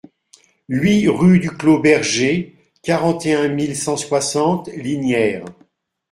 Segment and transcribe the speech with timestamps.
[0.67, 5.45] huit rue du Clos Berger, quarante et un mille cent soixante Lignières